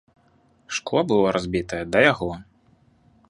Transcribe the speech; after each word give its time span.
Шкло 0.77 1.03
было 1.11 1.27
разбітае 1.37 1.81
да 1.97 2.03
яго. 2.11 2.31